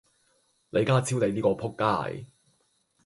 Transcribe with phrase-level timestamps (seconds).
[0.71, 2.25] 李家超你呢個仆街